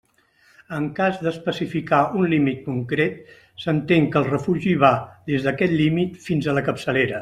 En 0.77 0.85
cas 0.99 1.19
d'especificar 1.25 1.99
un 2.21 2.25
límit 2.33 2.65
concret, 2.71 3.21
s'entén 3.65 4.11
que 4.15 4.21
el 4.25 4.29
refugi 4.33 4.77
va 4.89 4.95
des 5.33 5.49
d'aquest 5.49 5.81
límit 5.87 6.23
fins 6.29 6.49
a 6.55 6.61
la 6.61 6.69
capçalera. 6.73 7.19